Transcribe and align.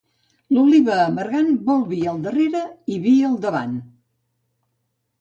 L'oliva 0.55 0.95
amargant 1.01 1.51
vol 1.69 1.85
vi 1.93 2.01
al 2.15 2.19
darrere 2.25 2.65
i 2.97 3.01
vi 3.07 3.15
al 3.31 3.39
davant. 3.47 3.81